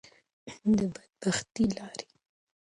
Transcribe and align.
د 0.75 0.79
بدبختی 0.93 1.65
لارې. 1.75 2.05